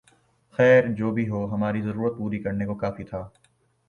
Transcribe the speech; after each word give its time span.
خیر 0.59 0.87
جو 0.93 1.11
بھی 1.11 1.27
ہو 1.29 1.45
ہماری 1.45 1.81
ضرورت 1.81 2.17
پوری 2.17 2.39
کرنے 2.39 2.65
کو 2.65 2.75
کافی 2.75 3.03
تھا 3.03 3.21